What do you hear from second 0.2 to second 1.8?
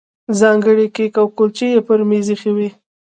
ځانګړي کیک او کولچې